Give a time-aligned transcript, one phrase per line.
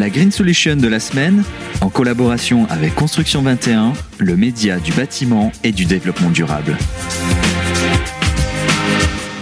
[0.00, 1.44] La Green Solution de la semaine,
[1.82, 6.78] en collaboration avec Construction 21, le média du bâtiment et du développement durable.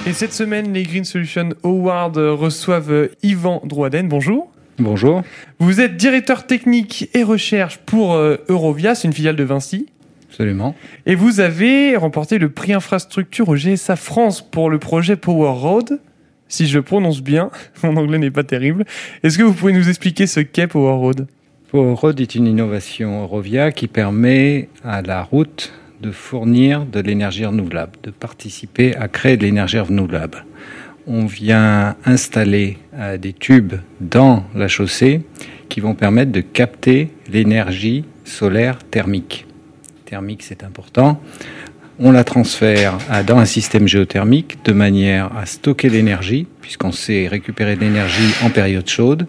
[0.05, 4.09] Et cette semaine, les Green Solution Awards reçoivent Yvan Drouaden.
[4.09, 4.51] Bonjour.
[4.81, 5.23] Bonjour.
[5.61, 9.87] Vous êtes directeur technique et recherche pour euh, Eurovia, c'est une filiale de Vinci.
[10.29, 10.75] Absolument.
[11.07, 16.01] Et vous avez remporté le prix infrastructure au GSA France pour le projet Power Road.
[16.49, 17.51] Si je prononce bien,
[17.83, 18.85] mon anglais n'est pas terrible.
[19.23, 21.27] Est-ce que vous pouvez nous expliquer ce qu'est Power Road
[21.71, 27.45] Power Road est une innovation Eurovia qui permet à la route de fournir de l'énergie
[27.45, 30.45] renouvelable, de participer à créer de l'énergie renouvelable
[31.09, 35.23] on vient installer euh, des tubes dans la chaussée
[35.69, 39.47] qui vont permettre de capter l'énergie solaire thermique.
[40.05, 41.21] Thermique, c'est important.
[42.01, 47.75] On la transfère dans un système géothermique de manière à stocker l'énergie, puisqu'on sait récupérer
[47.75, 49.27] de l'énergie en période chaude,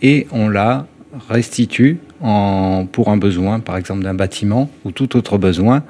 [0.00, 0.86] et on la
[1.28, 5.82] restitue pour un besoin, par exemple d'un bâtiment ou tout autre besoin,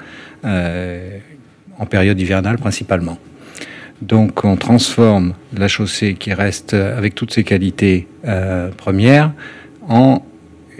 [0.44, 1.18] euh,
[1.78, 3.18] en période hivernale principalement.
[4.00, 9.32] Donc on transforme la chaussée qui reste avec toutes ses qualités euh, premières
[9.88, 10.22] en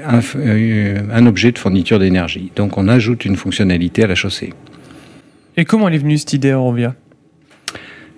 [0.01, 2.51] euh, un, objet de fourniture d'énergie.
[2.57, 4.53] Donc on ajoute une fonctionnalité à la chaussée.
[5.57, 6.95] Et comment est venue cette idée Eurovia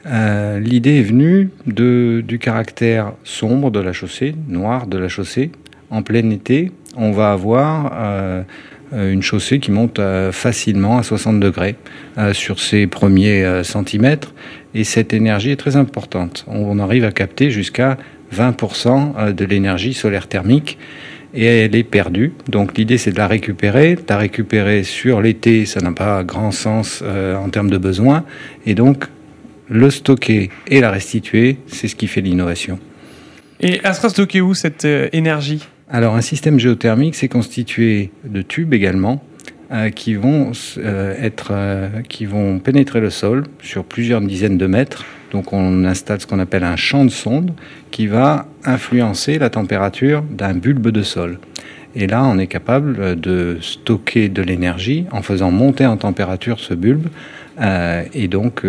[0.06, 5.50] euh, L'idée est venue de, du caractère sombre de la chaussée, noir de la chaussée.
[5.90, 8.44] En plein été, on va avoir
[8.92, 10.00] une chaussée qui monte
[10.32, 11.76] facilement à 60 degrés
[12.32, 14.34] sur ses premiers centimètres
[14.74, 16.44] et cette énergie est très importante.
[16.48, 17.96] On arrive à capter jusqu'à
[18.34, 20.78] 20% euh, de l'énergie solaire thermique
[21.36, 22.32] et elle est perdue.
[22.48, 23.94] Donc l'idée c'est de la récupérer.
[23.94, 28.24] De la récupérer sur l'été, ça n'a pas grand sens euh, en termes de besoins.
[28.64, 29.04] Et donc
[29.68, 32.78] le stocker et la restituer, c'est ce qui fait l'innovation.
[33.60, 35.66] Et elle sera stockée où cette euh, énergie?
[35.88, 39.22] Alors un système géothermique, c'est constitué de tubes également
[39.72, 44.66] euh, qui vont euh, être, euh, qui vont pénétrer le sol sur plusieurs dizaines de
[44.68, 45.04] mètres.
[45.32, 47.52] Donc on installe ce qu'on appelle un champ de sonde
[47.90, 51.40] qui va influencer la température d'un bulbe de sol.
[51.96, 56.74] Et là, on est capable de stocker de l'énergie en faisant monter en température ce
[56.74, 57.08] bulbe
[58.12, 58.64] et donc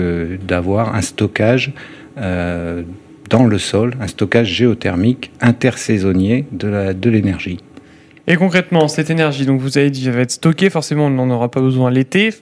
[0.48, 1.74] d'avoir un stockage
[2.16, 7.60] dans le sol, un stockage géothermique intersaisonnier de l'énergie.
[8.28, 11.30] Et concrètement, cette énergie, donc vous avez dit, elle va être stockée, forcément on n'en
[11.30, 12.34] aura pas besoin l'été,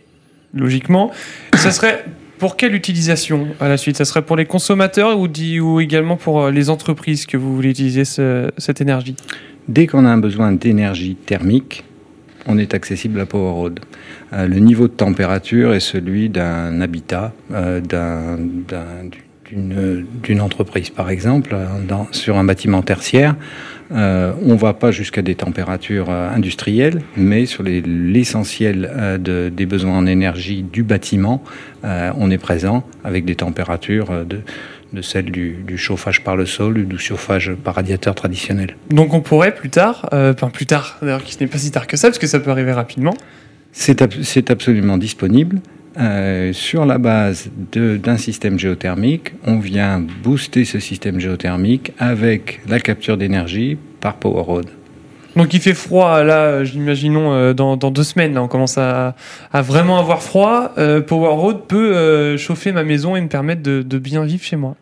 [0.53, 1.11] logiquement.
[1.53, 2.05] Ça serait
[2.39, 3.97] pour quelle utilisation à la suite?
[3.97, 8.03] Ça serait pour les consommateurs ou, également pour euh, les entreprises que vous voulez utiliser
[8.05, 9.15] cette énergie?
[9.67, 11.83] Dès qu'on a un besoin d'énergie thermique,
[12.45, 13.79] on est accessible à Power Road.
[14.33, 17.79] Euh, le niveau de température est celui d'un habitat, euh,
[19.51, 21.55] d'une entreprise par exemple,
[21.87, 23.35] dans, sur un bâtiment tertiaire.
[23.91, 29.65] Euh, on ne va pas jusqu'à des températures euh, industrielles, mais sur l'essentiel euh, des
[29.65, 31.43] besoins en énergie du bâtiment,
[31.83, 36.97] on est présent avec des températures de, celles du, chauffage par le sol ou du
[36.97, 38.75] chauffage par radiateur traditionnel.
[38.89, 41.95] Donc on pourrait plus tard, enfin plus tard, d'ailleurs qui n'est pas si tard que
[41.95, 43.13] ça, parce que ça peut arriver rapidement.
[43.71, 45.59] C'est absolument disponible.
[45.97, 52.79] Euh, sur la base d'un système géothermique, on vient booster ce système géothermique avec la
[52.79, 54.65] capture d'énergie par Power Road.
[55.37, 59.15] Donc il fait froid là, j'imaginons euh, dans, deux semaines, là, on commence à,
[59.53, 60.73] vraiment avoir froid.
[60.77, 64.75] Euh, Power Road peut chauffer ma maison et me permettre de, bien vivre chez moi.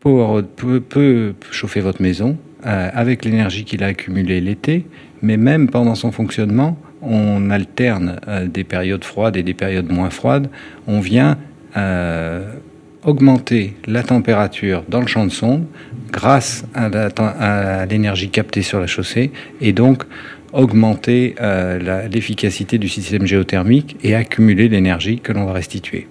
[0.00, 4.84] Power Road peut, chauffer votre maison avec l'énergie qu'il a accumulée l'été,
[5.22, 10.10] mais même pendant son fonctionnement, on alterne euh, des périodes froides et des périodes moins
[10.10, 10.48] froides.
[10.86, 11.38] On vient
[11.76, 12.52] euh,
[13.04, 15.66] augmenter la température dans le champ de sonde
[16.10, 19.30] grâce à l'énergie captée sur la chaussée
[19.60, 20.04] et donc
[20.52, 26.08] augmenter euh, l'efficacité du système géothermique et accumuler l'énergie que l'on va restituer.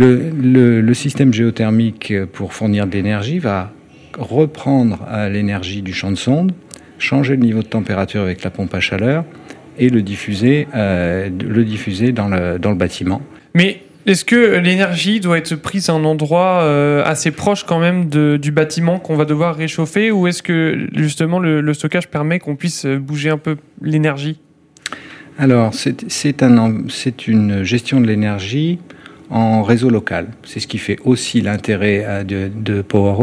[0.00, 3.72] Le, système géothermique pour fournir de l'énergie va
[4.18, 6.52] reprendre l'énergie du champ de sonde,
[6.98, 9.24] changer le niveau de température avec la pompe à chaleur
[9.78, 13.22] et le diffuser, euh, le diffuser dans, le, dans le bâtiment.
[13.54, 18.08] Mais est-ce que l'énergie doit être prise à un endroit euh, assez proche quand même
[18.08, 22.56] de, du bâtiment qu'on va devoir réchauffer ou est-ce que justement le, stockage permet qu'on
[22.56, 24.40] puisse bouger un peu l'énergie?
[25.38, 26.74] Alors c'est un,
[27.26, 28.78] une gestion de l'énergie
[29.30, 30.28] en réseau local.
[30.44, 33.14] C'est ce qui fait aussi l'intérêt euh, de, de Power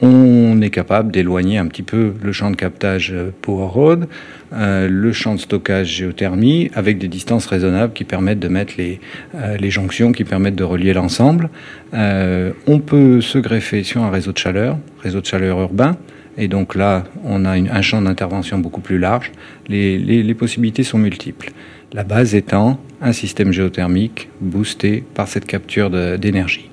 [0.00, 4.08] on est capable d'éloigner un petit peu le champ de captage euh, Power Road,
[4.52, 9.00] euh, le champ de stockage géothermie, avec des distances raisonnables qui permettent de mettre les,
[9.34, 11.50] euh, jonctions, qui permettent de relier l'ensemble.
[11.92, 15.96] on peut se greffer sur un réseau de chaleur, réseau de chaleur urbain,
[16.36, 19.32] et donc là, on a un champ d'intervention beaucoup plus large.
[19.68, 21.50] Les possibilités sont multiples.
[21.92, 26.70] La base étant un système géothermique boosté par cette capture d'énergie.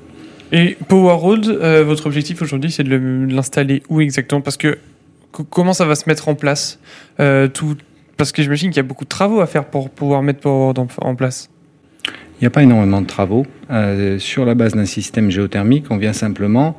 [0.51, 2.95] Et Power Road, euh, votre objectif aujourd'hui, c'est de
[3.29, 4.41] l'installer où exactement?
[4.41, 4.77] Parce que
[5.31, 6.79] comment ça va se mettre en place?
[7.19, 7.77] Euh, tout,
[8.17, 10.65] Parce que j'imagine qu'il y a beaucoup de travaux à faire pour pouvoir mettre Power
[10.65, 11.49] Road en, place.
[12.05, 13.45] Il n'y a pas énormément de travaux.
[13.71, 16.77] Euh, sur la base d'un système géothermique, on vient simplement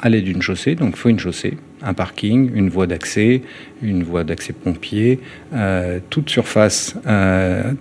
[0.00, 3.42] aller d'une chaussée, donc il faut une chaussée, un parking, une voie d'accès,
[3.82, 5.20] une voie d'accès pompier,
[6.10, 6.94] toute surface,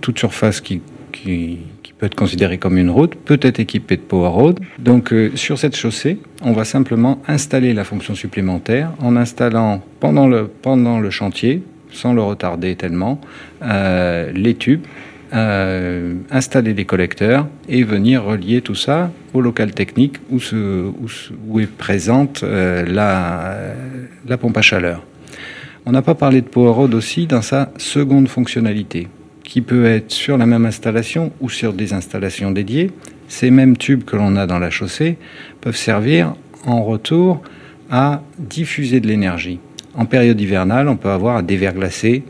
[0.01, 0.81] toute surface qui,
[1.11, 1.59] qui,
[2.01, 4.59] peut être considéré comme une route, peut être équipé de Power Road.
[4.79, 10.27] Donc euh, sur cette chaussée, on va simplement installer la fonction supplémentaire en installant pendant
[10.27, 11.61] le, pendant le chantier,
[11.91, 13.21] sans le retarder tellement,
[13.61, 14.81] euh, les tubes,
[15.33, 20.91] euh, installer les collecteurs et venir relier tout ça au local technique où, se,
[21.47, 23.55] où, est présente la,
[24.27, 25.05] la pompe à chaleur.
[25.85, 29.07] On n'a pas parlé de Power Road aussi dans sa seconde fonctionnalité
[29.51, 32.89] qui peut être sur la même installation ou sur des installations dédiées.
[33.27, 35.17] Ces mêmes tubes que l'on a dans la chaussée
[35.59, 36.35] peuvent servir
[36.65, 37.41] en retour
[37.89, 39.59] à diffuser de l'énergie.
[39.93, 42.23] En période hivernale, on peut avoir à déverglacer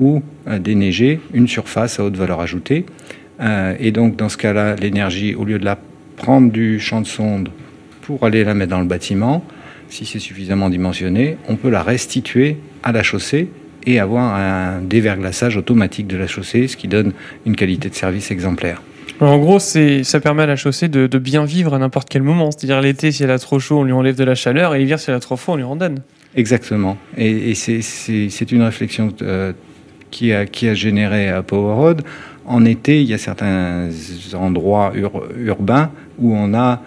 [0.00, 2.86] ou déneiger une surface à haute valeur ajoutée.
[3.40, 5.78] Euh, et donc, dans ce cas-là, l'énergie, au lieu de la
[6.16, 7.50] prendre du champ de sonde
[8.02, 9.44] pour aller la mettre dans le bâtiment,
[9.88, 13.48] si c'est suffisamment dimensionné, on peut la restituer à la chaussée
[13.86, 17.12] et avoir un déverglaçage automatique de la chaussée, ce qui donne
[17.46, 18.82] une qualité de service exemplaire.
[19.20, 22.50] en gros, ça permet à la chaussée de, bien vivre à n'importe quel moment.
[22.50, 24.98] C'est-à-dire l'été, si elle a trop chaud, on lui enlève de la chaleur, et l'hiver,
[24.98, 26.00] si elle a trop froid, on lui en donne.
[26.36, 26.98] Exactement.
[27.16, 29.52] Et, c'est une réflexion euh,
[30.10, 32.02] qui, a, qui a généré à Power Road.
[32.46, 33.88] En été, il y a certains
[34.34, 34.92] endroits
[35.36, 36.82] urbains où on a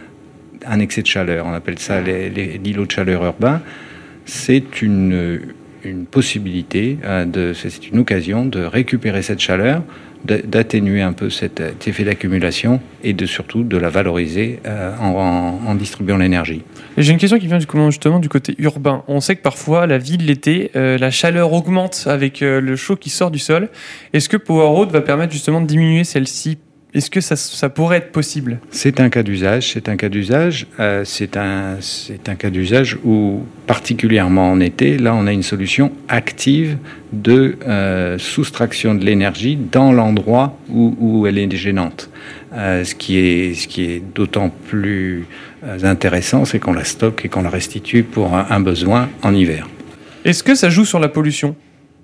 [0.65, 1.45] un excès de chaleur.
[1.45, 3.61] On appelle ça l'îlot de chaleur urbain.
[4.25, 5.53] C'est une
[5.83, 9.83] une possibilité, euh, c'est une occasion de récupérer cette chaleur,
[10.25, 16.17] d'atténuer un peu cet, effet d'accumulation et de surtout de la valoriser euh, en, distribuant
[16.17, 16.61] l'énergie.
[16.97, 19.03] J'ai une question qui vient justement du côté urbain.
[19.07, 23.09] On sait que parfois la ville l'été, euh, la chaleur augmente avec le chaud qui
[23.09, 23.69] sort du sol.
[24.13, 26.57] Est-ce que Power Road va permettre justement de diminuer celle-ci
[26.93, 28.59] est-ce que ça, pourrait être possible?
[28.69, 29.71] C'est un cas d'usage.
[29.73, 30.67] C'est un cas d'usage.
[30.79, 31.77] Euh, c'est un,
[32.27, 36.77] un cas d'usage où, particulièrement en été, là, on a une solution active
[37.11, 42.11] de euh, soustraction de l'énergie dans l'endroit où, elle est gênante.
[42.53, 45.25] Euh, ce qui est, ce qui est d'autant plus
[45.81, 49.67] intéressant, c'est qu'on la stocke et qu'on la restitue pour un besoin en hiver.
[50.25, 51.55] Est-ce que ça joue sur la pollution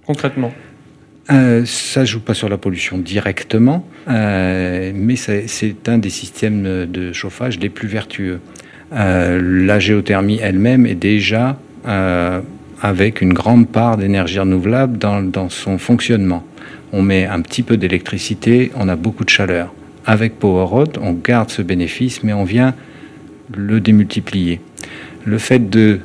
[0.05, 0.51] concrètement?
[1.31, 7.13] Euh, ça joue pas sur la pollution directement, euh, mais c'est un des systèmes de
[7.13, 8.39] chauffage les plus vertueux.
[8.93, 12.41] Euh, la géothermie elle-même est déjà euh,
[12.81, 16.43] avec une grande part d'énergie renouvelable dans, son fonctionnement.
[16.91, 19.73] On met un petit peu d'électricité, on a beaucoup de chaleur.
[20.05, 22.73] Avec PowerRod, on garde ce bénéfice, mais on vient
[23.55, 24.59] le démultiplier.
[25.25, 25.99] Le fait de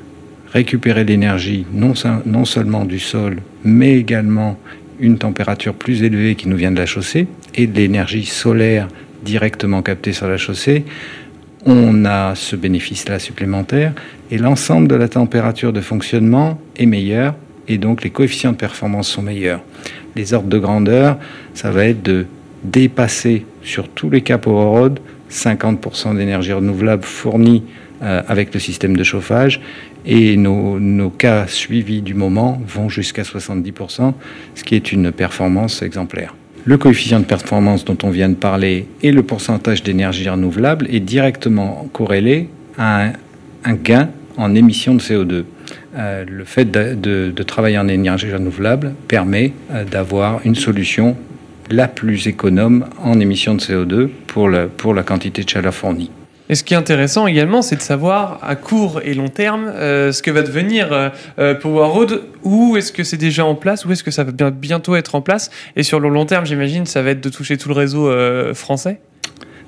[0.52, 4.58] récupérer l'énergie non seulement du sol, mais également
[5.04, 8.88] une température plus élevée qui nous vient de la chaussée et de l'énergie solaire
[9.22, 10.84] directement captée sur la chaussée,
[11.66, 13.92] on a ce bénéfice-là supplémentaire
[14.30, 17.34] et l'ensemble de la température de fonctionnement est meilleur
[17.68, 19.60] et donc les coefficients de performance sont meilleurs.
[20.16, 21.18] Les ordres de grandeur,
[21.54, 22.26] ça va être de
[22.62, 24.90] dépasser sur tous les cas Power
[25.30, 27.64] 50% d'énergie renouvelable fournie
[28.04, 29.60] avec le système de chauffage
[30.06, 34.12] et nos, cas suivis du moment vont jusqu'à 70%,
[34.54, 36.34] ce qui est une performance exemplaire.
[36.66, 41.00] Le coefficient de performance dont on vient de parler et le pourcentage d'énergie renouvelable est
[41.00, 43.12] directement corrélé à
[43.64, 44.08] un, gain
[44.38, 45.44] en émissions de CO2.
[45.96, 51.16] Euh, le fait de, travailler en énergie renouvelable permet euh, d'avoir une solution
[51.70, 56.10] la plus économe en émissions de CO2 pour, le, pour la quantité de chaleur fournie.
[56.50, 60.12] Et ce qui est intéressant également, c'est de savoir à court et long terme euh,
[60.12, 61.08] ce que va devenir euh,
[61.38, 62.22] euh, Power Road.
[62.42, 63.86] Où est-ce que c'est déjà en place?
[63.86, 65.50] Où est-ce que ça va bientôt être en place?
[65.76, 68.10] Et sur le long terme, j'imagine, ça va être de toucher tout le réseau
[68.54, 69.00] français?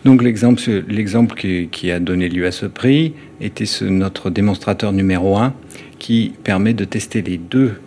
[0.05, 5.55] Donc l'exemple, qui, a donné lieu à ce prix était notre démonstrateur numéro 1
[5.99, 7.81] qui permet de tester les deux,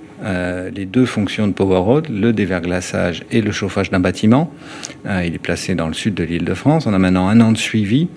[0.75, 4.51] les deux fonctions de Power Road, le déverglaçage et le chauffage d'un bâtiment.
[5.05, 6.87] il est placé dans le sud de l'île de France.
[6.87, 8.09] On a maintenant un an de suivi.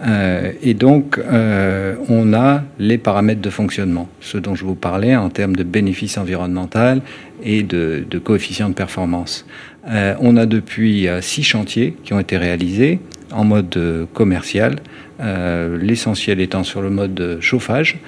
[0.00, 5.16] Euh, et donc, euh, on a les paramètres de fonctionnement, ce dont je vous parlais
[5.16, 7.00] en termes de bénéfices environnemental
[7.42, 9.46] et de, de coefficient de performance.
[9.88, 13.00] Euh, on a depuis six chantiers qui ont été réalisés
[13.32, 13.78] en mode
[14.14, 14.76] commercial,
[15.20, 17.98] l'essentiel étant sur le mode chauffage,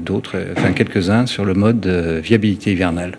[0.00, 3.18] d'autres, enfin quelques-uns sur le mode viabilité hivernale.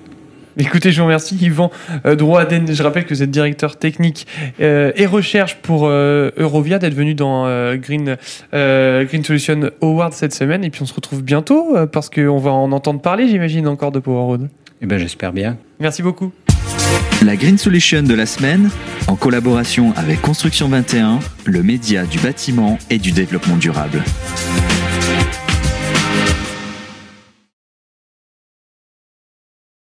[0.58, 1.36] Écoutez, je vous remercie.
[1.42, 1.72] Yvan
[2.06, 4.28] euh, Drouaden, je rappelle que vous êtes directeur technique
[4.62, 7.44] euh, et recherche pour euh, Eurovia, d'être venu dans
[7.76, 8.18] Green,
[8.52, 10.64] Green Solution Award cette semaine.
[10.64, 14.00] Et puis on se retrouve bientôt parce qu'on va en entendre parler, j'imagine, encore de
[14.00, 14.50] Power Road.
[14.82, 15.58] Eh bien, j'espère bien.
[15.80, 16.32] Merci beaucoup.
[17.26, 18.70] La Green Solution de la semaine,
[19.08, 24.04] en collaboration avec Construction 21, le média du bâtiment et du développement durable.